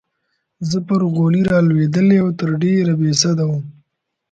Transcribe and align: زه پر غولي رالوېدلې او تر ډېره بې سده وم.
زه 0.69 0.77
پر 0.87 1.01
غولي 1.13 1.41
رالوېدلې 1.51 2.17
او 2.23 2.29
تر 2.39 2.49
ډېره 2.61 2.93
بې 2.99 3.11
سده 3.21 3.43
وم. 3.49 3.63